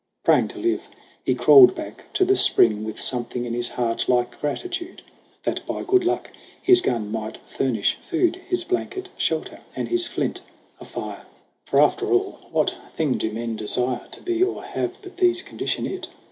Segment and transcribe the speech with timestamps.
[0.25, 0.89] Praying to live,
[1.23, 5.03] he crawled back to the spring, With something in his heart like gratitude
[5.43, 10.41] That by good luck his gun might furnish food, His blanket, shelter, and his flint,
[10.79, 11.27] a fire.
[11.69, 14.93] THE AWAKENING 33 For, after all, what thing do men desire To be or have^
[15.03, 16.07] but these condition it